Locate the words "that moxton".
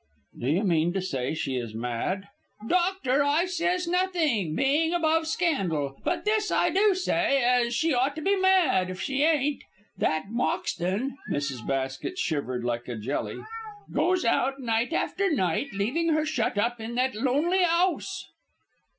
9.99-11.17